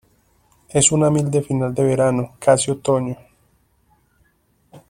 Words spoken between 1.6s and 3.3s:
de verano, casi otoño.